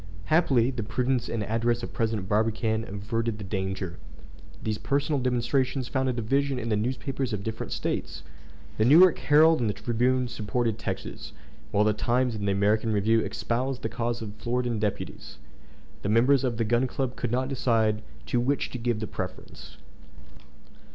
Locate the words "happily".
0.25-0.71